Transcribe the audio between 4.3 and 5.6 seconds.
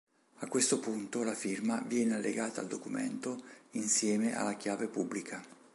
alla chiave pubblica.